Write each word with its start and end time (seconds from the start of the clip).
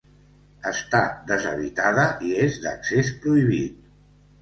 Està 0.69 1.01
deshabitada 1.33 2.09
i 2.31 2.35
és 2.49 2.61
d'accés 2.67 3.15
prohibit. 3.27 3.83